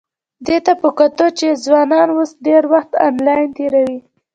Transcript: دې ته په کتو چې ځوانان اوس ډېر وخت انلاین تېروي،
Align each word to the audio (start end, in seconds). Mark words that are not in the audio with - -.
دې 0.45 0.57
ته 0.65 0.73
په 0.81 0.89
کتو 0.99 1.25
چې 1.39 1.47
ځوانان 1.65 2.07
اوس 2.13 2.31
ډېر 2.47 2.63
وخت 2.73 2.91
انلاین 3.07 3.49
تېروي، 3.57 3.99